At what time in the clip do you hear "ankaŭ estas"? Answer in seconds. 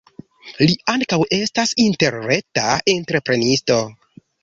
0.93-1.75